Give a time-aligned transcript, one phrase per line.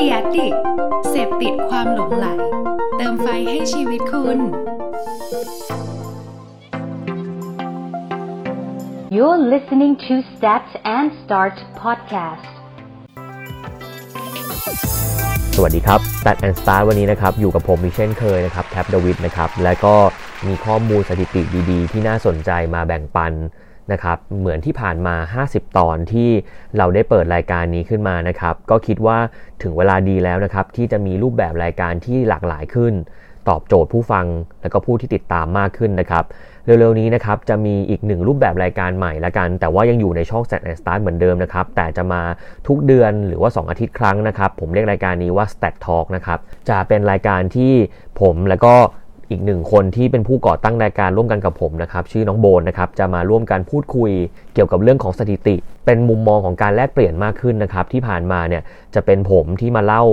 [0.00, 0.48] ดียดิ
[1.10, 2.26] เสพติดความหลงไหล
[2.96, 4.38] เติมไฟให้ชีวิตคุณ
[9.16, 10.64] You're listening to Stat
[10.96, 12.52] and Start podcast.
[15.56, 19.94] สวัสดีครับ Stat and Start วันนี้นะครับ อยู่กับผมอีกเช่นเคยนะครับ แท็บดวิดนะครับ และก็
[20.46, 23.32] มีข้อมูลสถิติดีๆ ที่น่าสนใจมาแบ่งปัน
[23.92, 26.30] นะครับเหมือนที่ผ่านมา 50 ตอนที่
[26.76, 29.18] เราได้เปิดรายการนี้ขึ้นมานะครับ ก็คิดว่า
[29.62, 32.94] ถึงเวลาดีแล้วนะครับ ที่จะมีรูปแบบรายการที่หลากหลายขึ้น
[33.48, 34.26] ตอบโจทย์ผู้ฟัง
[34.62, 36.24] และก็ผู้ที่ติดตามมากขึ้นนะครับ
[36.64, 42.22] เร็วๆนี้นะครับจะมีอีกหนึ่งรูปแบบรายการใหม่ละกัน แต่ว่ายังอยู่ในช่อง Stat and Start เหมือนเดิมนะครับ แต่จะมา
[42.66, 47.72] ทุกเดือนหรือว่า 2 อาทิตย์ครั้งนะครับ ผมเรียกรายการนี้ว่า Stat Talk นะครับจะเป็นรายการที่
[48.20, 48.74] ผมแล้วก็
[49.30, 54.10] อีกหนึ่งคนที่เป็นผู้ก่อตั้งรายการร่วมกันกับผมนะครับ ชื่อน้องโบนนะครับ จะมาร่วมกันพูดคุย
[54.54, 55.56] เกี่ยวกับเรื่องของสถิติ
[55.86, 58.62] เป็นมุมมองของการแลกเปลี่ยนมากขึ้นนะครับ ที่ผ่านมาเนี่ย
[58.94, 60.04] จะเป็นผมที่มาเล่า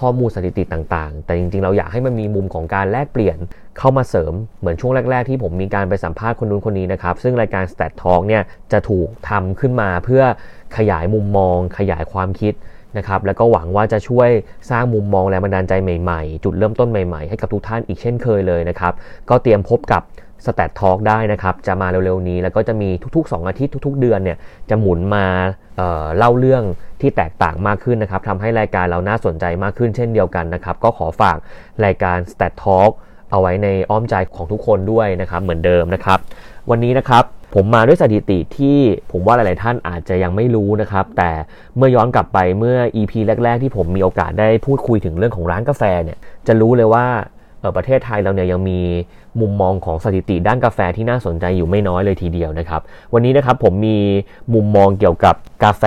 [0.00, 3.38] ข้อมูลสถิติต่างๆ แต่จริงๆ เราอยากให้มันมีมุมของการแลกเปลี่ยน
[3.78, 10.22] เข้ามาเสริมเหมือนช่วงแรก ๆ ที่ผมมีการไปสัมภาษณ์คนนู้นคนนี้นะครับ ซึ่งรายการ Stat Talk เนี่ยจะถูกทำขึ้นมาเพื่อ
[10.76, 12.54] ขยายมุมมอง ขยายความคิด
[12.98, 14.28] นะครับแล้วก็หวังว่าจะช่วย
[14.70, 18.92] สร้างมุมมองแรงบันดาลใจใหม่ๆ จุดเริ่มต้นใหม่ๆ ให้กับทุกท่านอีกเช่นเคยเลยนะครับ
[19.30, 20.02] ก็เตรียมพบกับ
[20.46, 24.38] สแตททอล์กได้นะครับ จะมาเร็วๆนี้ แล้วก็จะมีทุกๆ 2 อาทิตย์ทุก ๆ เดือนเนี่ย
[24.70, 25.26] จะหมุนมา
[25.76, 26.62] เเล่าเรื่อง
[27.00, 31.36] ที่แตกต่างมากขึ้นนะครับทำให้รายการเราน่าสนใจมากขึ้นเช่นเดียวกันนะครับ ก็ขอฝาก
[31.84, 32.90] รายการ Stat Talk
[33.30, 36.18] เอาไว้ในอ้อมใจของทุกคนด้วยนะครับเหมือนเดิมนะครับ
[36.70, 38.76] วันนี้นะครับ ผมมาด้วยสถิติที่
[39.10, 41.30] ผมว่าหลาย ๆ ท่านอาจจะยังไม่รู้นะครับ แต่
[41.76, 43.12] เมื่อย้อนกลับไปเมื่อ EP
[43.44, 47.06] แรก ๆ ที่ผมมีโอกาสได้พูดคุยถึงเรื่องของร้านกาแฟเนี่ย จะรู้เลยว่า
[47.76, 48.80] ประเทศไทยเราเนี่ยยังมี
[49.40, 52.80] มุมมองของสถิติด้านกาแฟที่น่าสนใจอยู่ไม่น้อยเลยทีเดียวนะครับ
[53.12, 53.98] วันนี้นะครับผมมี
[54.54, 55.84] มุมมองเกี่ยวกับกาแฟ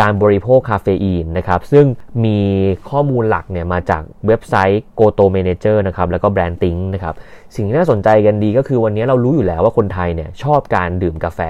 [0.00, 1.86] การบริโภคคาเฟอีนนะครับ ซึ่ง
[2.24, 2.38] มี
[2.90, 7.14] ข้อมูลหลักเนี่ยมาจากเว็บไซต์ Goto Manager นะครับแล้วก็ BrandThink นะครับ
[7.54, 11.40] สิ่งที่น่าสนใจกันดีก็คือวันนี้เรารู้อยู่แล้วว่าคนไทยเนี่ยชอบการดื่มกาแฟ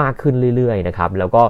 [0.00, 1.42] มากขึ้นเรื่อยๆนะครับแล้วก็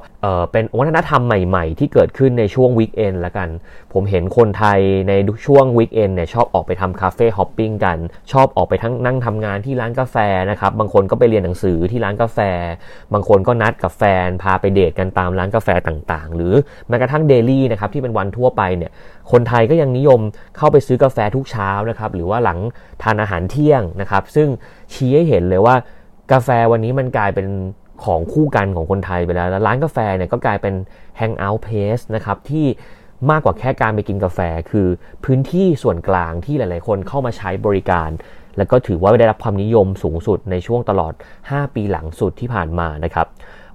[0.53, 3.49] เป็นวัฒนธรรมใหม่ๆ ที่เกิดขึ้นในช่วง weekend ละกัน
[3.93, 5.13] ผมเห็นคนไทยใน
[5.47, 7.99] ช่วง weekend เนี่ยชอบออกไปทำ cafe hopping กัน
[8.33, 10.17] ชอบออกไปทั้งนั่งทำงานที่ร้านกาแฟ
[10.51, 12.39] นะครับบางคนก็ไปเรียนหนังสือที่ร้านกาแฟ
[13.13, 16.55] บางคนก็นัดกับแฟนพาไปเดทกันตามร้านกาแฟต่างๆ หรือ
[16.89, 18.91] แม้กระทั่ง daily นะครับที่เป็นวันทั่วไปเนี่ย
[19.33, 20.21] คนไทยก็ยังนิยม
[20.57, 22.59] เข้าไปซื้อกาแฟทุกเช้านะครับหรือว่าหลัง
[23.03, 24.49] ทานอาหารเที่ยงนะครับซึ่ง
[24.93, 25.77] ชี้ให้เห็นเลยว่า
[26.33, 27.47] กาแฟวันนี้มันกลายเป็น
[28.05, 30.75] ของคู่กันของคนไทยไปแล้วแล้วร้านกาแฟเนี่ยก็กลายเป็น
[31.17, 32.67] แฮงเอาท์เพสนะครับที่
[33.31, 34.89] มากกว่าแค่การไปกินกาแฟ คือ
[35.25, 38.11] พื้นที่ส่วนกลางที่หลาย ๆ คนเข้ามาใช้บริการ
[38.57, 41.13] แล้วก็ถือว่าได้รับความนิยมสูงสุดในช่วงตลอด
[41.45, 43.27] 5 ปีหลังสุดที่ผ่านมานะครับ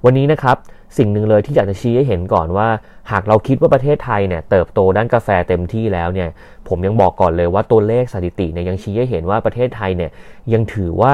[0.06, 0.58] วันนี้นะครับ
[0.98, 2.68] สิ่งหนึ่งเลยที่อยากจะชี้ให้เห็นก่อนว่า
[3.12, 6.30] หากเราคิดว่าประเทศไทยเนี่ยเติบโตด้านกาแฟเต็มที่แล้วเนี่ย
[6.68, 10.12] ผมยังบอกก่อนเลยว่าตัวเลขสถิติเนี่ยยังชี้ให้เห็นว่าประเทศไทยเนี่ย
[10.54, 11.14] ยังถือว่า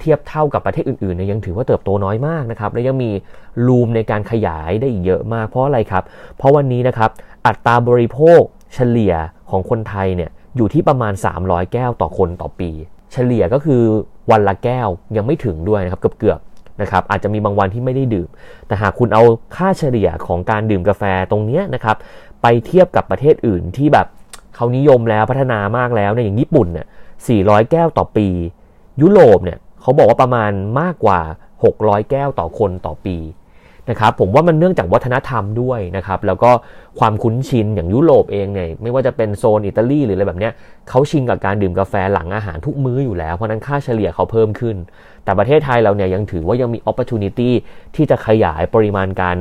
[0.00, 3.10] เทียบเท่ากับประเทศอื่นๆเนี่ยยังถือว่าเติบโตน้อยมากนะครับและยังมี
[3.66, 6.04] รูมในการขยายได้อีกเยอะมากเพราะอะไรครับ
[6.36, 7.10] เพราะวันนี้นะครับ
[7.46, 8.40] อัตราบริโภค
[8.74, 9.14] เฉลี่ย
[9.50, 12.70] ของคนไทยเนี่ยอยู่ที่ประมาณ 300 แก้วต่อคนต่อปี
[13.12, 13.82] เฉลี่ยก็คือ
[14.30, 18.28] วันละแก้วยังไม่ถึงด้วยนะครับเกือบๆนะครับอาจจะมีบางวันที่ไม่ได้ดื่ม
[18.66, 19.22] แต่หากคุณเอา
[19.56, 21.96] ค่าเฉลี่ยของการดื่มกาแฟตรงนี้นะครับ
[22.42, 24.06] ไปเทียบกับประเทศอื่นที่แบบ
[24.54, 26.86] เขานิยมแล้วพัฒนามากแล้วเนี่ยอย่างญี่ปุ่นเนี่ย
[27.28, 28.28] 400 แก้วต่อปี
[29.02, 31.20] ยุโรปเนี่ย เขาบอกว่าประมาณมากกว่า
[31.64, 33.16] 600 แก้วต่อคนต่อปี
[33.90, 36.50] นะครับผมว่ามันเนื่องจากวัฒนธรรมด้วยนะครับแล้วก็
[36.98, 40.52] ความคุ้นชินอย่างยุโรปเองเนี่ยไม่ว่าจะเป็นโซนอิตาลีหรืออะไรแบบเนี้ย
[40.88, 44.76] เขาชินกับการดื่มกาแฟหลังอาหารทุกมื้ออยู่แล้ว เพราะนั้นค่าเฉลี่ยเขาเพิ่มขึ้น
[45.24, 47.12] แต่ประเทศไทยเราเนี่ยยังถือว่ายังมีโอกาส
[47.94, 49.36] ที่จะขยายปริมาณการ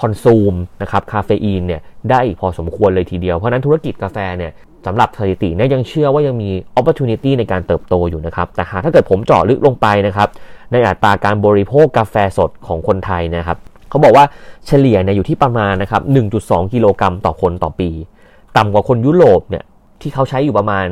[0.00, 1.80] คอนซูมนะครับคาเฟอีนเนี่ย
[2.10, 4.52] ได้อีกพอสมควรเลยทีเดียว เพราะนั้นธุรกิจกาแฟเนี่ย
[4.86, 7.00] สำหรับสถิติเนี่ยยังเชื่อว่ายังมีโอกาส
[7.38, 10.28] ในการเติบโตอยู่นะครับ แต่หากถ้าเกิดผมเจาะลึกลงไปนะครับ
[10.72, 13.58] ในอัตราการบริโภคกาแฟสดของคนไทยนะครับ
[13.90, 14.24] เขาบอกว่า
[14.66, 16.02] เฉลี่ยเนี่ยอยู่ที่ประมาณนะครับ
[16.38, 17.90] 1.2 กิโลกรัมต่อคนต่อปี
[18.56, 19.64] ต่ำกว่าคนยุโรปเนี่ย
[20.00, 20.86] ที่เขาใช้อยู่ประมาณ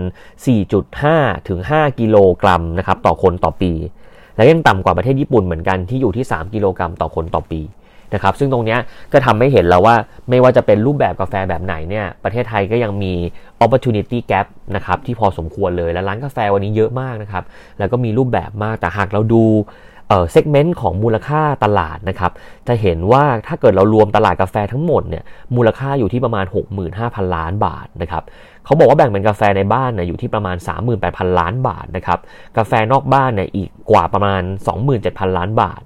[0.71, 3.73] 4.5 ถึง 5 กิโลกรัมนะครับต่อคนต่อปี
[4.37, 7.61] และยังต่ำกว่าประเทศญี่ปุ่นเหมือนกันที่อยู่ที่ 3 กิโลกรัมต่อคนต่อปี
[8.15, 8.77] นะครับซึ่งตรงนี้
[9.13, 9.97] ก็ทำให้เห็นแล้วว่า
[10.31, 13.13] ไม่ว่าจะเป็นรูปแบบกาแฟแบบไหนเนี่ยประเทศไทยก็ยังมี
[13.65, 14.47] opportunity gap
[14.77, 17.45] นะครับที่พอสมควรเลยและร้านกาแฟวันนี้เยอะมากนะครับ
[17.79, 19.45] แล้วก็มีรูปแบบมากแต่หากเราดู
[20.09, 22.33] เอ่อเซกเมนต์ของมูลค่าตลาดนะครับ
[22.69, 25.25] จะเห็นว่าถ้าเกิดเรารวมตลาดกาแฟทั้งหมดเนี่ย
[25.57, 26.45] มูลค่าอยู่ที่ประมาณ
[26.91, 28.23] 65,000 ล้านบาทนะครับ
[28.65, 30.57] เขาบอกว่าแบ่งเป็นกาแฟในบ้านเนี่ยอยู่ที่ประมาณ
[30.99, 32.19] 38,000 ล้านบาทนะครับ
[32.57, 34.43] กาแฟนอกบ้านเนี่ยอีกกว่าประมาณ
[34.91, 35.81] 27,000 ล้านบาท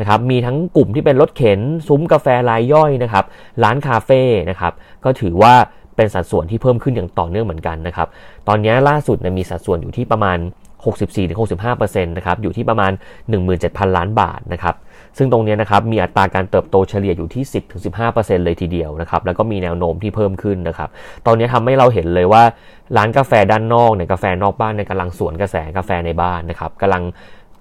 [0.00, 3.24] นะครับมีทั้งกลุ่มที่เป็นรถเข็น ซุ้มกาแฟรายย่อยนะครับ
[3.62, 4.72] ร้านคาเฟ่นะครับ
[5.04, 5.54] ก็ถือว่า
[5.96, 8.08] เป็นสัดส่วนที่เพิ่มขึ้นอย่างต่อเนื่องเหมือนกันนะครับ
[8.48, 10.38] ตอนนี้ล่าสุดมีสัดส่วนอยู่ที่ประมาณ
[10.84, 12.92] 64-65%นะครับอยู่ที่ประมาณ
[13.42, 14.74] 17,000 ล้านบาทนะครับ
[15.18, 17.44] ซึ่งตรงนี้นะครับมีอัตราการเติบโตเฉลี่ยอยู่ที่
[17.94, 20.88] 10-15%เลยทีเดียวนะครับแล้วก็มีแนวโน้มที่เพิ่มขึ้นนะครับ
[21.26, 22.42] ตอนนี้ทำให้เราเห็นเลยว่า
[22.96, 27.02] ร้านกาแฟด้านนอกเนี่ยกาแฟนอกบ้านเนี่ยกำลังสวนกระแสกาแฟในบ้านนะครับกำลัง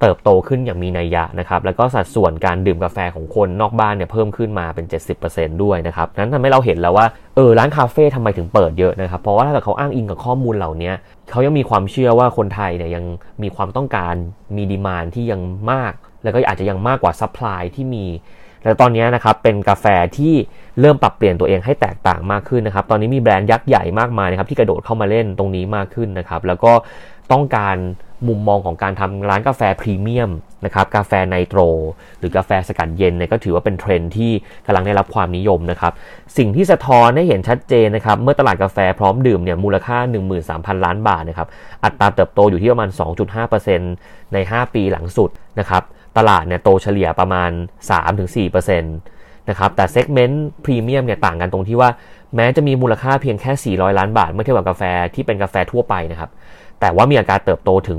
[0.02, 4.86] เติบโตขึ้นอย่างมีนัยยะนะครับแล้วก็สัดส่วนการดื่มกาแฟของคนนอกบ้านเนี่ยเพิ่มขึ้นมาเป็น
[5.24, 7.06] 70%ด้วยนะครับนั้นทำให้เราเห็นแล้วว่า
[7.36, 10.92] เออร้านคาเฟ่ทำไมถึงเปิดเยอะนะครับเพราะว่าถ้าเกิดเขาอ้างอิงกับข้อมูลเหล่านี้
[11.32, 13.06] เขายังมีความเชื่อว่าคนไทยเนี่ยยัง
[13.44, 14.14] มีความต้องการ
[14.56, 15.42] มี demand ที่ยัง
[15.72, 15.94] มาก
[16.24, 18.06] แล้วก็อาจจะยังมากกว่า supply ที่มี
[18.64, 19.86] แล้วตอนนี้นะครับเป็นกาแฟ
[20.18, 20.34] ที่
[20.80, 26.72] เริ่มปรับเปลี่ยนตัวเองให้แตกต่างมากขึ้นนะครับ ตอนนี้มีแบรนด์ยักษ์ใหญ่มากมายนะครับที่กระโดดเข้ามาเล่นตรงนี้มากขึ้นนะครับ แล้วก็
[27.32, 27.78] ต้องการ
[28.28, 30.32] มุมมองของการทำร้านกาแฟพรีเมียม
[30.66, 31.60] นะครับกาแฟไนโตร
[32.20, 34.32] หรือกาแฟสกัดเย็นเนี่ยก็ถือว่าเป็นเทรนด์ที่
[34.66, 35.94] กำลังได้รับความนิยมนะครับ
[36.38, 39.98] สิ่งที่สะท้อนให้เห็นชัดเจนนะครับ เมื่อตลาดกาแฟพร้อมดื่มเนี่ยมูลค่า
[40.42, 41.48] 13,000 ล้านบาทนะครับ
[41.84, 42.90] อัตราเติบโตอยู่ที่ประมาณ
[43.62, 45.30] 2.5%ใน 5 ปีหลังสุด
[45.60, 45.84] นะครับ
[46.18, 47.52] ตลาดเนี่ยโตเฉลี่ยประมาณ
[48.30, 51.90] 3-4%นะครับแต่ segment พรีเมียมเนี่ยต่างกันตรงที่ว่า
[52.36, 54.84] แม้จะมีมูลค่าเพียงแค่ 400 ล้านบาท เมื่อเทียบกับกาแฟ
[55.16, 56.30] ที่เป็นกาแฟทั่วไปนะครับ
[56.80, 57.98] แต่ว่ามีอัตราเติบโตถึง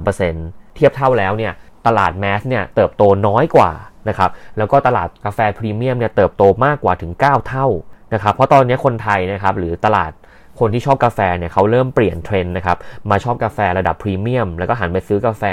[0.00, 1.52] 19.3%เทียบเท่าแล้วเนี่ย
[1.86, 3.70] ตลาด mass เนี่ยเติบโตน้อยกว่า
[4.08, 7.66] นะครับแล้วก็ตลาดกาแฟพรีเมียมเนี่ยเติบโตมากกว่าถึง 9 เท่า
[8.14, 10.12] นะครับเพราะตอนนี้คนไทยนะครับหรือตลาด
[10.60, 12.76] คนที่ชอบกาแฟเนี่ยเขาเริ่มเปลี่ยนเทรนด์นะครับ
[13.10, 15.44] มาชอบกาแฟระดับพรีเมียม แล้วก็หันไปซื้อกาแฟ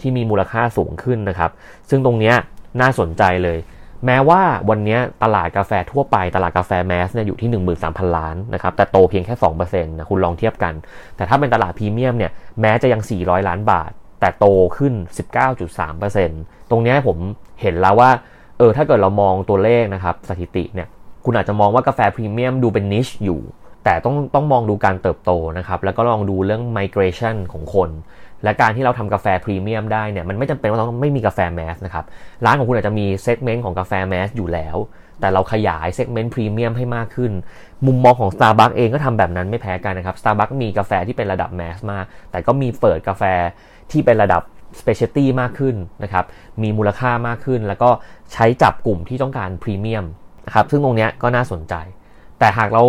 [0.00, 1.50] ที่มีมูลค่าสูงขึ้นนะครับ
[1.90, 2.32] ซึ่งตรงนี้
[2.80, 3.58] น่าสนใจเลย
[4.06, 4.40] แม้ว่า
[4.70, 7.50] วันนี้ตลาดกาแฟทั่วไปตลาดกาแฟแมสเนี่ยอยู่ที่
[7.84, 10.74] 13,000 ล้านนะครับแต่โตเพียงแค่2%นะคุณลองเทียบกัน
[11.16, 13.90] แต่ถ้าเป็นตลาดพรีเมียมเนี่ยแม้จะยัง 400 ล้านบาท
[14.20, 14.46] แต่โต
[14.76, 14.94] ขึ้น
[15.62, 17.18] 19.3%ตรงนี้ผม
[17.60, 18.10] เห็นแล้วว่า
[18.58, 20.88] เออถ้าเกิดเรามองตัวเลขนะครับสถิติเนี่ย
[21.24, 23.40] คุณอาจจะมองว่ากาแฟพรีเมียมดูเป็นนิชอยู่
[23.84, 27.90] แต่ต้องต้องมองดูการเติบโตนะครับแล้วก็ลองดูเรื่อง migration ของคน
[28.44, 32.04] และการที่เราทำกาแฟพรีเมียมได้เนี่ยมันไม่จำเป็นว่าต้องไม่มีกาแฟ mass นะครับ
[32.44, 34.76] ร้านของคุณอาจจะมี segment ของกาแฟ mass อยู่แล้ว
[35.20, 37.32] แต่เราขยาย segment พรีเมียมให้มากขึ้น
[37.86, 43.22] มุมมองของ Starbucks เองก็ทำแบบนั้นไม่แพ้กันนะครับ Starbucks มีกาแฟที่เป็นระดับ mass มาก แต่ก็มีเปิดกาแฟ
[43.90, 44.42] ที่เป็นระดับ
[44.80, 46.24] specialty มากขึ้นนะครับ
[46.62, 47.90] มีมูลค่ามากขึ้น แล้วก็
[48.32, 50.04] ใช้จับกลุ่มที่ต้องการพรีเมียม
[50.46, 51.74] นะครับซึ่งตรงนี้ก็น่าสนใจ
[52.38, 52.82] แต่หากเรา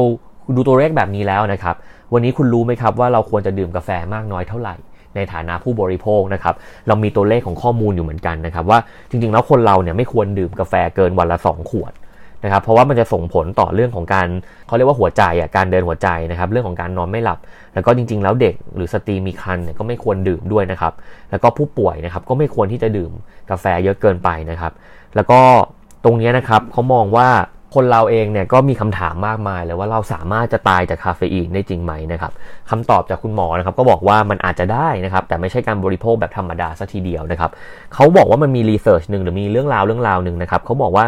[0.56, 1.76] ดูตัวเลขแบบนี้แล้วนะครับ
[2.14, 4.76] วันนี้คุณรู้ไหมครับว่าเราควรจะดื่มกาแฟมากน้อยเท่าไหร่
[5.16, 6.56] ในฐานะผู้บริโภคนะครับ
[6.88, 8.80] เรามีตัวเลขของข้อมูลอยู่เหมือนกันนะครับว่า
[9.10, 11.94] จริงๆแล้วคนเราเนี่ยไม่ควรดื่มกาแฟเกินวันละ 2 ขวด
[12.44, 14.28] นะครับเพราะว่ามันจะส่งผลต่อเรื่องของการ
[14.68, 17.40] เขาเรียกว่าหัวใจอะการเดินหัวใจนะครับเรื่องของการนอนไม่หลับ
[17.74, 20.94] แล้วก็จริง ๆ แล้วเด็กหรือสตรีมีครรภ์เนี่ยก็ไม่ควรดื่มด้วยนะครับ
[21.32, 23.12] แล้วก็ผู้ป่วยนะครับก็ไม่ควรที่จะดื่ม
[23.52, 24.72] กาแฟเยอะเกินไปนะครับ
[25.16, 25.40] แล้วก็
[26.04, 27.28] ตรงนี้นะครับเขามองว่า
[27.76, 32.32] คนเราเองเนี่ยก็มีคำถามมากมายเลยว่าเราสามารถจะตายจากคาเฟอีนได้จริงไหมนะครับ
[32.70, 37.52] คำตอบจากคุณหมอนะครับก็บอกว่ามันอาจจะได้นะครับ แต่ไม่ใช่การบริโภคแบบธรรมดาซะทีเดียวนะครับ
[37.94, 41.06] เขาบอกว่ามันมี research หนึ่งหรือมีเรื่องราวเรื่องราวหนึ่งนะครับเขาบอกว่า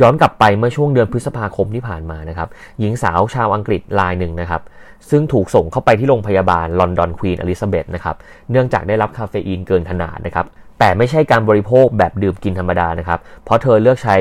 [0.00, 2.48] ย้อนกลับไปเมื่อช่วงเดือนพฤษภาคมที่ผ่านมานะครับ
[2.80, 4.62] หญิงสาวชาวอังกฤษรายหนึ่งนะครับ
[5.10, 8.16] ซึ่งถูกส่งเข้าไปที่โรงพยาบาลลอนดอนควีนอลิซาเบธนะครับ
[8.50, 10.46] เนื่องจากได้รับคาเฟอีนเกินขนาดนะครับ
[10.78, 14.16] แต่ไม่ใช่การบริโภคแบบดื่มกินธรรมดานะครับ เพราะเธอเลือกใช้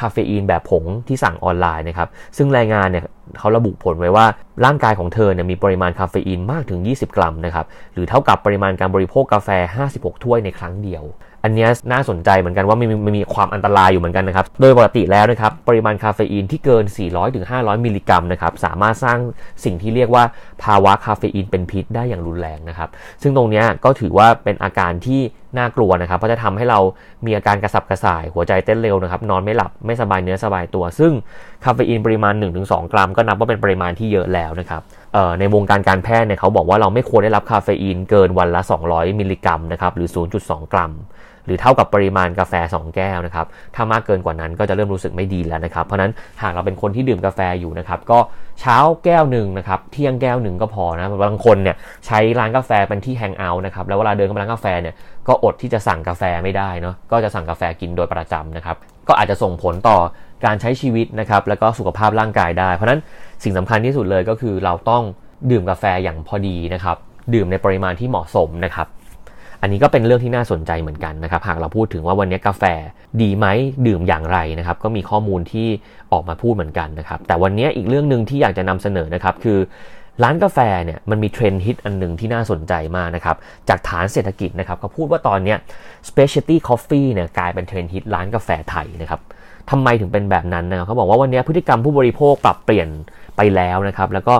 [0.00, 3.04] คาเฟอีนแบบผงที่สั่งออนไลน์นะครับ ซึ่งรายงานเนี่ย
[3.38, 4.26] เขาระบุผลไว้ว่า
[4.64, 9.48] ร่างกายของเธอเนี่ยมีปริมาณคาเฟอีนมากถึง 20 กรัมนะครับ หรือเท่ากับปริมาณการบริโภคกาแฟ
[9.88, 11.04] 56 ถ้วยในครั้งเดียว
[11.44, 16.84] อันนี้น่าสนใจเหมือนกันว่ามันมีมีความอันตรายอยู่เหมือนกันนะครับ โดยปกติแล้วนะครับปริมาณคาเฟอีนที่เกิน
[17.34, 19.18] 400-500 มิลลิกรัมนะครับสามารถสร้าง
[19.64, 20.24] สิ่งที่เรียกว่า
[20.64, 22.88] ภาวะคาเฟอีนเป็นพิษได้อย่างรุนแรงนะครับ
[23.22, 25.20] ซึ่งตรงนี้ก็ถือว่าเป็นอาการที่
[25.58, 26.80] น่ากลัวนะครับ เพราะจะทำให้เรา
[27.26, 31.12] มีอาการกระสับกระส่าย หัวใจเต้นเร็วนะครับ นอนไม่หลับ ไม่สบายเนื้อสบายตัว ซึ่ง
[31.64, 34.82] คาเฟอีนปริมาณ 1-2 กรัม ก็นับว่าเป็นปริมาณที่เยอะแล้วนะครับ
[35.38, 40.08] ในวงการการแพทย์เนี่ยเขาบอกว่าเราไม่ควรได้รับคาเฟอีนเกินวันละ 200 มิลลิกรัมนะครับ หรือ
[40.40, 40.92] 0.2 กรัม
[41.48, 46.12] หรือเท่ากับปริมาณกาแฟ 2 แก้วนะครับ ถ้ามากเกินกว่านั้นก็จะเริ่มรู้สึกไม่ดีแล้วนะครับ เพราะนั้น
[46.42, 48.18] หากเราเป็นคนที่ดื่มกาแฟอยู่นะครับก็
[48.60, 51.76] เช้าแก้วหนึ่งนะครับเที่ยงแก้วหนึ่งก็พอนะบางคนเนี่ย
[52.06, 54.94] ใช้ร้านกาแฟเป็นที่แฮงเอาท์นะครับแล้วเวลาเดินเข้าไปร้านกาแฟเนี่ย
[55.28, 58.76] ก็อดที่จะสั่งกาแฟไม่ได้เนาะก็จะสั่งกาแฟกินโดยประจำนะครับ
[59.08, 59.98] ก็อาจจะส่งผลต่อ
[60.44, 63.00] การใช้ชีวิตนะครับแล้วก็สุขภาพร่างกายได้ เพราะนั้น
[63.44, 65.02] สิ่งสำคัญที่สุดเลยก็คือเราต้อง
[65.50, 66.96] ดื่มกาแฟอย่างพอดีนะครับ
[67.34, 68.86] ดื่มในปริมาณที่เหมาะสมนะครับ
[69.62, 72.64] อันนี้ก็เป็นเรื่องที่น่าสนใจเหมือนกันนะครับ หากเราพูดถึงว่าวันนี้กาแฟ
[73.22, 73.46] ดีไหม
[73.86, 75.68] ดื่มอย่างไรนะครับ ก็มีข้อมูลที่
[76.12, 79.58] ออกมาพูดเหมือนกันนะครับ แต่วันนี้อีกเรื่องหนึ่งที่อยากจะนำเสนอนะครับ คือ
[80.22, 83.36] ร้านกาแฟเนี่ยมันมีเทรนด์ฮิตอันหนึ่งที่น่าสนใจมากนะครับ
[83.68, 85.54] จากฐานเศรษฐกิจนะครับเขาพูดว่าตอนนี้
[86.08, 89.20] specialty coffee เนี่ยกลายเป็นเทรนด์ฮิตร้านกาแฟไทยนะครับ
[89.70, 92.88] ทำไมถึงเป็นแบบนั้นนะเขาบอกว่าวันนี้พฤติกรรมผู้บริโภคปรับเปลี่ยน
[93.36, 94.34] ไปแล้วนะครับแล้วก็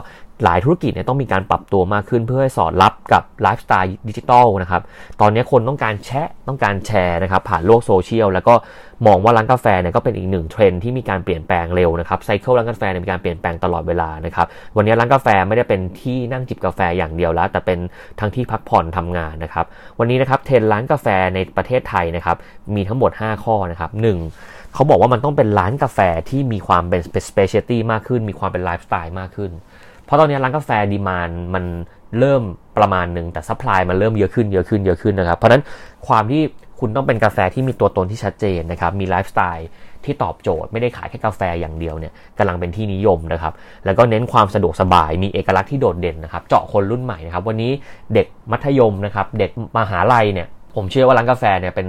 [0.45, 4.83] หลายธุรกิจเนี่ยต้องมีการปรับตัวมากขึ้นเพื่อให้สอดรับกับไลฟ์สไตล์ดิจิทัลนะครับ
[5.21, 8.55] ตอนนี้คนต้องการแชะต้องการแชร์นะครับผ่านโลกโซเชียลแล้วก็
[9.07, 17.79] มองว่าร้านกาแฟเนี่ยก็เป็นอีกหนึ่งเทรนด์ที่มีการเปลี่ยนแปลงเร็วนะครับ cycle ร้านกาแฟเนี่ยมีการเปลี่ยนแปลงตลอดเวลานะครับวันนี้ร้านกาแฟไม่ได้เป็นที่นั่งจิบกาแฟอย่างเดียวแล้ว แต่เป็น
[18.21, 19.67] ทั้งที่พักผ่อนทำงานนะครับ
[19.99, 22.37] วันนี้นะครับเทรนด์ร้านกาแฟในประเทศไทยนะครับ
[22.75, 24.19] มีทั้งหมด 5 ข้อนะครับหนึ่ง
[24.75, 25.99] เขาบอกว่ามันต้องเป็นร้านกาแฟ
[26.29, 29.51] ที่มีความเป็น specialty มากขึ้น มีความเป็นไลฟ์สไตล์มากขึ้น
[30.05, 31.65] เพราะตอนนี้ร้านกาแฟ demand มัน
[32.19, 32.43] เริ่ม
[32.79, 35.63] ประมาณหนึ่งแต่ supply มันเริ่มเยอะขึ้นเยอะขึ้นเยอะขึ้นนะครับ เพราะฉะนั้น
[36.09, 36.43] ความที่
[36.81, 39.69] คุณต้องเป็นกาแฟที่มีตัวตนที่ชัดเจนนะครับ มีไลฟ์สไตล์
[40.05, 43.53] ที่ตอบโจทย์ไม่ได้ขายแค่กาแฟอย่างเดียวเนี่ยกำลังเป็นที่นิยมนะครับ
[43.85, 47.73] แล้วก็เน้นความสะดวกสบาย มีเอกลักษณ์ที่โดดเด่นนะครับ เจาะคนรุ่นใหม่นะครับ วันนี้
[48.15, 51.89] เด็กมัธยมนะครับ เด็กมหาลัยเนี่ย ผมเชื่อว่าร้านกาแฟเนี่ยเป็น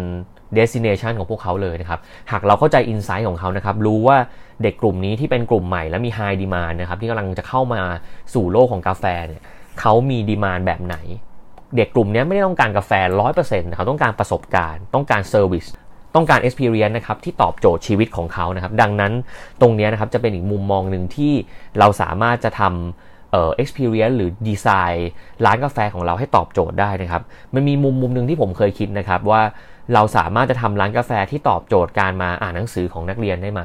[0.57, 1.99] destination ของพวกเขาเลยนะครับ
[2.31, 4.17] หากเราเข้าใจ insight ของเขานะครับ รู้ว่า
[4.63, 7.81] เด็กกลุ่มนี้ที่เป็นกลุ่มใหม่และมี high demand นะครับ ที่กำลังจะเข้ามา
[8.33, 9.41] สู่โลกของกาแฟเนี่ย
[9.79, 10.95] เขามีดีมานแบบไหน
[11.75, 12.91] เด็กกลุ่มนี้ไม่ได้ต้องการกาแฟ
[13.35, 15.65] 100%เขาต้องการประสบการณ์ ต้องการเซอร์วิส
[16.15, 19.13] ต้องการ experience นะครับที่ตอบโจทย์ชีวิตของเขานะครับ ดังนั้น
[19.61, 21.33] ตรงนี้นะครับจะเป็นอีกมุมมองหนึ่งที่
[21.79, 25.09] เราสามารถจะทำเอ่อ experience หรือดีไซน์
[25.45, 29.41] ร้านกาแฟของเราให้ตอบโจทย์ได้นะครับ มันมีมุมมุมหนึ่งที่ผมเคยคิดนะครับว่า
[29.93, 33.61] เราสามารถจะทำร้านกาแฟที่ตอบโจทย์การมาอ่านหนังสือของนักเรียนได้ไหม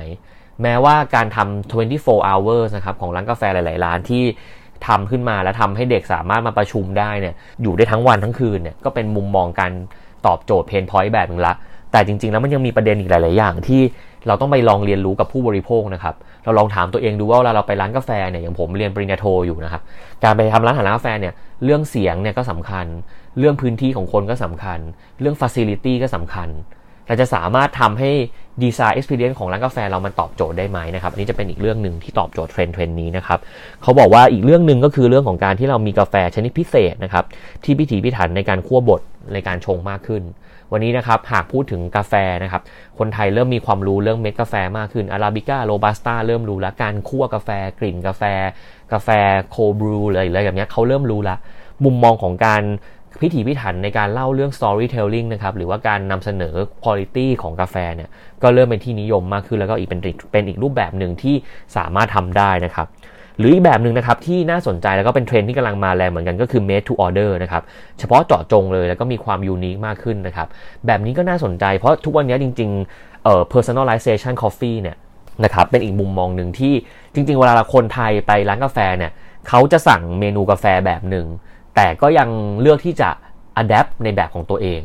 [0.63, 4.23] แม้ว่าการทำ24 hours นะครับของร้านกาแฟหลาย ๆ ร้านที่
[4.87, 9.73] ทำขึ้นมาแล้วทำให้เด็กสามารถมาประชุมได้เนี่ยอยู่ได้ทั้งวันทั้งคืนเนี่ยก็เป็นมุมมองการ
[10.27, 11.55] ตอบโจทย์ pain point แบบหนึ่งละ
[11.93, 13.81] แต่จริง ๆ แล้วมันยังมีประเด็นอีกหลาย ๆ อย่างที่
[14.27, 16.15] เราต้องไปลองเรียนรู้กับผู้บริโภคนะครับ
[16.45, 19.83] เราลองถามตัวเองดูว่าเวลาเราไปร้านกาแฟเนี่ยอย่างผมเรียนปริญญาโทอยู่นะครับ
[20.25, 22.87] การไปทำร้านอาหารกาแฟเนี่ยเรื่องเสียงเนี่ยก็สำคัญ
[23.39, 24.79] เรื่องพื้นที่ของคนก็สำคัญ
[25.21, 26.49] เรื่อง facility ก็สำคัญ
[27.07, 28.11] เราจะสามารถทำให้
[28.63, 33.39] design experience ของร้านกาแฟเรามันตอบโจทย์ได้ไหมนะครับอันนี้จะเป็นอีกเรื่องหนึ่งที่ตอบโจทย์เทรนด์เทรนด์นี้นะครับ
[33.83, 37.25] เขาบอกว่าอีกเรื่องหนึ่งก็คือเรื่องของการที่เรามีกาแฟชนิดพิเศษนะครับ
[37.65, 39.01] ที่พิถีพิถันในการคั่วบด
[39.33, 40.23] ในการชงมากขึ้น
[40.73, 42.63] วันนี้นะครับหากพูดถึงกาแฟนะครับ
[42.99, 48.23] คนไทยเริ่มมีความรู้เรื่องเม็ดกาแฟมากขึ้นอาราบิก้าโรบัสต้าเริ่มรู้แล้วการคั่วกาแฟกลิ่นกาแฟ
[48.93, 49.09] กาแฟ
[49.51, 51.37] โคบรูอะไรอะไรแบบนี้เขาเริ่มรู้ละ
[51.85, 52.63] มุมมองของการ
[53.21, 58.11] พิถีพิถันในการเล่าเรื่อง storytelling นะครับหรือว่าการนำเสนอ quality ของกาแฟเนี่ย
[58.43, 60.01] ก็เริ่มเป็นที่นิยมมากขึ้นแล้วก็อีกเป็น
[60.33, 61.35] เป็นอีกรูปแบบหนึ่งที่
[61.77, 62.87] สามารถทำได้นะครับ
[63.39, 67.63] หรืออีกแบบหนึ่งนะครับที่น่าสนใจแล้วก็เป็นเทรนด์ที่กำลังมาแรงเหมือนกันก็คือ made to order นะครับ
[67.99, 70.49] เฉพาะเจาะจงเลยแล้วก็มีความยูนิคมากขึ้นนะครับ
[70.87, 74.97] แบบนี้ก็น่าสนใจเพราะทุกวันนี้จริงๆเอ่อ personalization coffee เนี่ย
[75.45, 76.75] นะครับเป็นอีกมุมมองหนึ่งที่
[77.15, 79.13] จริง ๆ เวลาคนไทยไปร้านกาแฟเนี่ย
[79.49, 81.27] เขาจะสั่งเมนูกาแฟแบบหนึ่ง
[81.77, 82.29] แต่ก็ยัง
[82.61, 83.11] เลือกที่จะ
[83.63, 84.83] adapt ในแบบของตัวเอง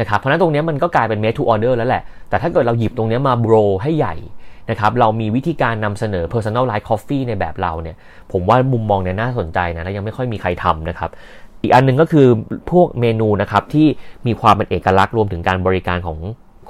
[0.00, 4.14] นะครับเพราะนั้นตรงนี้มันก็กลายเป็น made to order แล้วแหละ แต่ถ้าเกิดเราหยิบตรงนี้มา bro ให้ใหญ่
[4.70, 7.96] นะครับเรามีวิธีการนำเสนอ personalized coffee ในแบบเราเนี่ย
[8.32, 11.10] ผมว่ามุมมองเนี่ยน่าสนใจนะและยังไม่ค่อยมีใครทำนะครับ
[11.62, 12.26] อีกอันนึงก็คือ
[12.70, 13.86] พวกเมนูนะครับที่
[14.26, 16.18] มีความเป็นเอกลักษณ์รวมถึงการบริการของ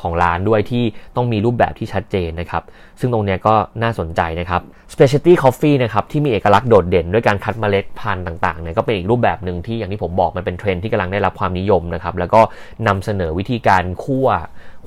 [0.02, 0.84] ของร้านด้วยที่
[1.16, 2.62] ต้องมีรูปแบบที่ชัดเจนนะครับ
[3.00, 4.62] ซึ่งตรงนี้ก็น่าสนใจนะครับ
[4.92, 12.40] specialty coffee นะครับที่มีเอกลักษณ์โดดเด่นด้วยการคัดเมล็ดพันธุ์ต่างๆเนี่ยก็เป็นอีกรูปแบบหนึ่งที่อย่างที่ผมบอกมันเป็นเทรนด์ที่กำลังได้รับความนิยมนะครับแล้วก็
[12.86, 14.28] นำเสนอวิธีการคั่ว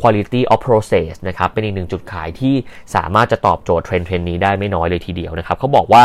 [0.01, 2.55] quality of process นะครับ เป็นอีกหนึ่งจุดขายที่
[2.95, 6.03] สามารถจะตอบโจทย์เทรนด์เทรนด์นี้ได้ไม่น้อยเลยทีเดียวนะครับ เขาบอกว่า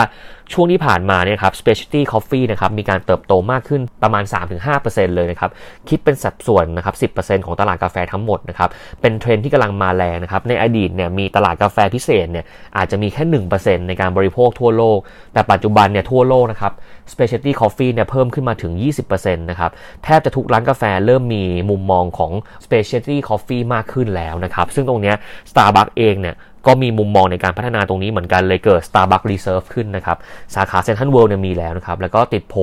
[0.52, 4.25] ช่วงที่ผ่านมาเนี่ยครับ specialty coffee นะครับ มีการเติบโตมากขึ้นประมาณ
[4.71, 5.50] 3-5%เลยนะครับ
[5.88, 12.45] คิดเป็นสัดส่วนนะครับ 10%ของตลาดกาแฟทั้งหมดนะครับ เป็นเทรนด์ที่กำลังมาแรงนะครับ ในอดีตเนี่ยมีตลาดกาแฟพิเศษเนี่ย
[12.76, 13.25] อาจจะมีแค่
[13.57, 14.99] 1%ในการบริโภคทั่วโลก
[15.33, 16.73] แต่ปัจจุบันเนี่ยทั่วโลกนะครับ
[17.12, 18.73] specialty coffee เนี่ยเพิ่มขึ้นมาถึง
[19.07, 19.71] 20%นะครับ
[20.05, 22.33] แทบจะทุกร้านกาแฟเริ่มมีมุมมองของ
[22.64, 25.12] specialty coffee มากากขึ้นแล้วนะครับ ซึ่งตรงนี้
[25.50, 30.16] Starbucks เองเนี่ยก็มีมุมมองในการพัฒนาตรงนี้เหมือนกันเลยเกิด Starbucks Reserve ขึ้นนะครับ
[30.54, 32.54] สาขาเซ็นทรัลเวิลด์เนี่ยมีแล้วนะครับ แล้วก็ติดโผ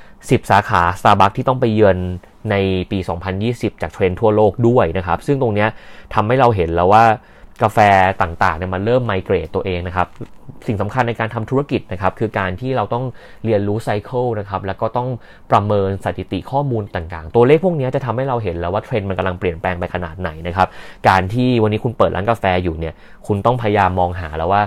[0.00, 1.96] 10 สาขา Starbucks ที่ต้องไปเยือน
[2.50, 2.54] ใน
[2.90, 2.98] ปี
[3.40, 5.66] 2020 จากเทรนด์ทั่วโลกด้วยนะครับ ซึ่งตรงนี้
[6.14, 7.04] ทำให้เราเห็นแล้วว่า
[7.62, 7.78] กาแฟ
[8.22, 10.08] ต่างๆเนี่ยมันเริ่ม migrate ตัวเองนะครับ
[10.66, 13.04] สิ่งสำคัญในการทำธุรกิจนะครับ คือการที่เราต้อง
[13.44, 15.08] เรียนรู้ cycle นะครับ แล้วก็ต้อง
[15.50, 20.68] ประเมินสถิติข้อมูลต่างๆ ตัวเลขพวกนี้จะทำให้เราเห็นแล้วว่าเทรนด์มันกำลังเปลี่ยนแปลงไปขนาดไหนนะครับ
[21.08, 22.94] การที่วันนี้คุณเปิดร้านกาแฟอยู่เนี่ย
[23.26, 24.62] คุณต้องพยายามมองหาแล้วว่า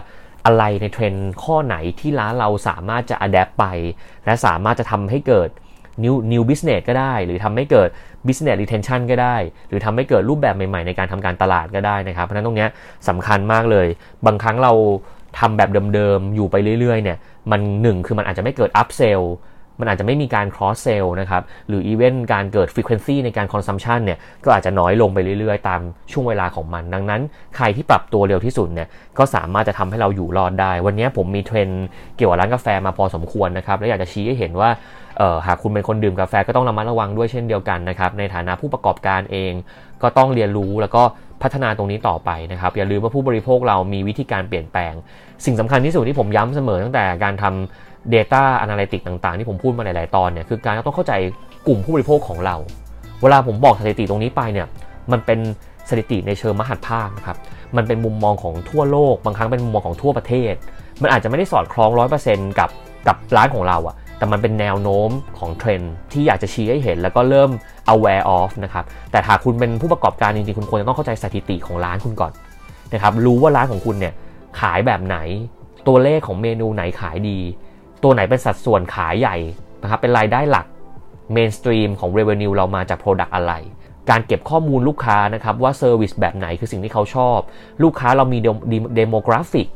[0.46, 3.66] อะไรในเทรนด์ข้อไหนที่ร้านเราสามารถจะ adapt ไป
[4.26, 5.50] และสามารถจะทำให้เกิด
[6.04, 7.90] new new business ก็ได้ หรือทำให้เกิด
[8.28, 9.36] business retention ก็ได้
[9.70, 12.68] หรือทำให้เกิดรูปแบบใหม่ๆ ในการทำการตลาดก็ได้นะครับ เพราะฉะนั้นตรงนี้
[13.10, 13.88] สำคัญมากเลย
[14.26, 14.74] บางครั้งเรา
[15.40, 17.18] ทำแบบเดิมๆ อยู่ไปเรื่อยๆ เนี่ย
[17.52, 19.24] มันหนึ่งคือมันอาจจะไม่เกิด up sell
[19.80, 27.22] มันอาจจะไม่มีการ cross sell นะครับ หรือ even การเกิด frequency ในการ consumption เนี่ย ก็อาจจะน้อยลงไปเรื่อยๆ ตามช่วงเวลาของมัน ดังนั้น
[27.58, 28.88] ใครที่ปรับตัวเร็วที่สุดเนี่ย
[29.18, 31.68] ก็สามารถจะทำให้เราอยู่รอดได้ วันนี้ผมมีเทรน
[32.16, 34.70] เกี่ยวกับร้านกาแฟมาพอสมควรนะครับ และอยากจะชี้ให้เห็นว่า
[35.48, 39.52] หากคุณเป็นคนดื่มกาแฟก็ต้องระมัดระวังด้วยเช่นเดียวกันนะครับ ในฐานะผู้ประกอบการเอง
[40.02, 41.04] ก็ต้องเรียนรู้แล้วก็
[41.44, 44.94] พัฒนาตรงนี้ต่อไปนะครับ อย่าลืมว่าผู้บริโภคเรามีวิธีการเปลี่ยนแปลง
[45.46, 51.14] สิ่งสำคัญที่สุดที่ผมย้ำเสมอตั้งแต่การทำ Data Analytics ต่างๆ ที่ผมพูดมาหลาย ๆ ตอนเนี่ยคือการต้องเข้าใจ
[51.68, 52.56] กลุ่มผู้บริโภคของเรา
[53.22, 54.68] เวลาผมบอกสถิติตรงนี้ไปเนี่ย
[55.12, 55.40] มันเป็น
[55.90, 57.38] สถิติในเชิงมหัศภาคนะครับ
[57.76, 60.54] มันเป็นมุมมองของทั่วโลก บางครั้งเป็นมุมมองของทั่วประเทศ
[61.02, 62.70] มันอาจจะไม่ได้สอดคล้องร้อยเปอร์เซ็นต์กับ
[63.08, 65.82] กับร้านของเราอะแต่มันเป็นแนวโน้มของเทรนด์
[66.12, 67.50] ที่อยากจะชี้ให้เห็น แล้วก็เริ่ม
[67.94, 72.32] aware of นะครับแต่หากคุณเป็นผู้ประกอบการจริงๆ คุณควรจะต้องเข้าใจสถิติของร้านคุณก่อน
[72.94, 74.14] นะครับรู้ว่าร้านของคุณเนี่ย
[74.60, 75.18] ขายแบบไหน
[75.88, 77.40] ตัวเลขของเมนูไหนขายดี
[78.04, 79.38] ตัวไหนเป็นสัดส่วนขายใหญ่
[79.82, 80.66] นะครับเป็นรายได้หลัก
[81.34, 83.54] mainstream ของ revenue เรามาจาก product อะไร
[84.10, 87.38] การเก็บข้อมูลลูกค้านะครับว่า service แบบไหนคือสิ่งที่เขาชอบ
[87.84, 88.38] ลูกค้าเรามี
[88.96, 89.68] demographic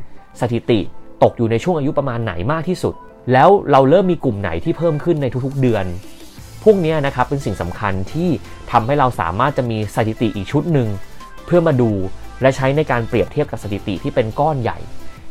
[0.42, 0.80] สถิติ
[1.24, 2.94] ตกอยู่ในช่วงอายุประมาณไหนมากที่สุด
[3.34, 5.86] แล้วเราเริ่มมีกลุ่มไหนที่เพิ่มขึ้นในทุกๆเดือน
[6.64, 8.30] พวกนี้นะครับเป็นสิ่งสำคัญที่
[8.72, 10.88] ทำให้เราสามารถจะมีสถิติอีกชุดหนึ่ง
[11.46, 11.92] เพื่อมาดู
[12.42, 14.78] และใช้ในการเปรียบเทียบกับสถิติที่เป็นก้อนใหญ่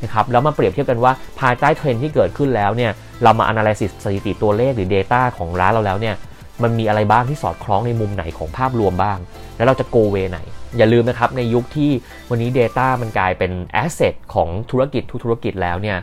[0.04, 2.90] นะครับแล้วมาเปรียบเทียบกันว่าภายใต้เทรนที่เกิดขึ้นแล้วเนี่ย
[3.22, 6.14] เรามา analysis สถิติตัวเลขหรือ Data ของร้านเราแล้วเนี่ย
[6.62, 9.18] มันมีอะไรบ้างที่สอดคล้องในมุมไหนของภาพรวมบ้าง
[9.56, 10.38] แล้วเราจะ go way ไหน
[10.78, 11.90] อย่าลืมนะครับในยุคที่
[12.30, 15.98] วันนี้ Data มันกลายเป็น asset ของธุรกิจทุกธุรกิจแล้วเนี่ย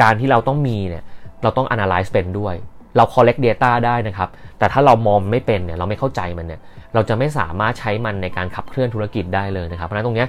[0.00, 1.04] การที่เราต้องมีเนี่ย
[1.42, 2.54] เราต้อง analyze เป็นด้วย
[2.96, 4.28] เรา collect data ได้นะครับ
[4.58, 6.60] แต่ถ้าเรามองไม่เป็นเนี่ยเราไม่เข้าใจมันเนี่ย
[6.94, 10.26] เราจะไม่สามารถใช้มันในการขับเคลื่อนธุรกิจได้เลยนะครับ เพราะฉะนั้นตรงนี้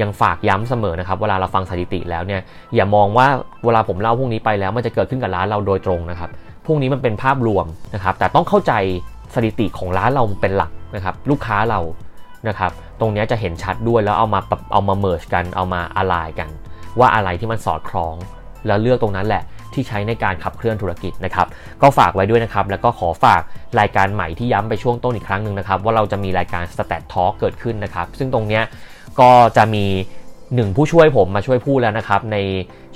[0.00, 2.40] ยังฝากย้ำเสมอนะครับ เวลาเราฟังสถิติแล้วเนี่ย
[2.74, 3.26] อย่ามองว่า
[3.64, 6.30] เวลาผมเล่าพวกนี้ไปแล้วมันจะเกิดขึ้นกับร้านเราโดยตรงนะครับ
[6.66, 8.72] พวกนี้มันเป็นภาพรวมนะครับ แต่ต้องเข้าใจ
[9.34, 11.80] สถิติของร้านเราเป็นหลักนะครับ ลูกค้าเรา
[12.48, 14.40] นะครับ ตรงนี้จะเห็นชัดด้วยแล้วเอามา
[14.72, 16.48] เอามาเมิร์ชกันเอามาอะไรกัน
[16.98, 18.14] ว่าอะไรที่มันสอดคล้อง
[18.66, 19.42] แล้วเลือกตรงนั้นแหละ
[19.74, 21.46] ที่ใช้ในการขับเคลื่อนธุรกิจนะครับ
[21.82, 23.42] ก็ฝากไว้ด้วยนะครับ แล้วก็ขอฝาก
[23.80, 28.60] รายการใหม่ที่ย้ำไปช่วงต้นอีกครั้งหนึ่งนะครับ ว่าเราจะมีรายการ Stat Talk เกิดขึ้นนะครับ ซึ่งตรงนี้
[29.20, 29.84] ก็จะมี
[30.54, 32.36] หนึ่งผู้ช่วยผมมาช่วยพูดแล้วนะครับ ใน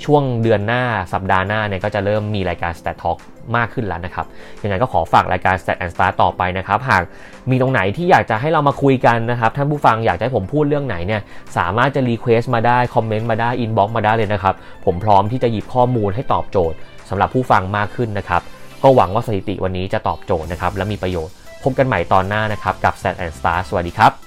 [0.05, 3.17] ช่วงเดือนหน้าสัปดาห์หน้าเนี่ยก็จะเริ่มมีรายการ Stat Talk
[3.55, 4.25] มากขึ้นแล้วนะครับ
[4.63, 7.03] ยังไงก็ขอฝากรายการ Stat and Start ต่อไปนะครับ หาก
[7.49, 11.21] มีตรงไหนที่อยากจะให้เรามาคุยกันนะครับ ท่านผู้ฟังอยากให้ผมพูดเรื่องไหนเนี่ย
[11.57, 14.55] สามารถจะ request มาได้ คอมเมนต์มาได้ inbox มาได้เลยนะครับ
[14.85, 16.77] ผมพร้อมที่จะหยิบข้อมูลให้ตอบโจทย์
[17.09, 18.41] สำหรับผู้ฟังมากขึ้นนะครับ
[18.83, 24.24] ก็หวังว่าสถิติวันนี้จะตอบโจทย์นะครับและมีประโยชน์พบกันใหม่ตอนหน้านะครับกับ Stat and Start สวัสดีครับ